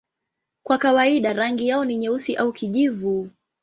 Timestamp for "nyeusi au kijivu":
1.97-3.29